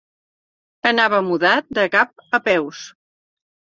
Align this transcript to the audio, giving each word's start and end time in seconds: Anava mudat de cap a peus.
Anava 0.91 1.19
mudat 1.29 1.69
de 1.81 1.85
cap 1.97 2.27
a 2.39 2.43
peus. 2.49 2.85